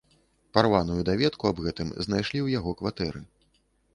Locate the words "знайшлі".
2.07-2.39